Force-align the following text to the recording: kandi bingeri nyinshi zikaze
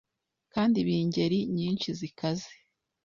kandi 0.53 0.77
bingeri 0.87 1.39
nyinshi 1.57 1.87
zikaze 1.99 2.51